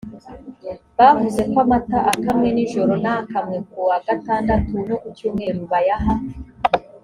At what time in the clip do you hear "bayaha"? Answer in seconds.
5.71-6.13